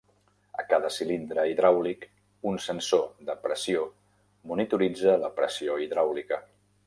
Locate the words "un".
2.51-2.57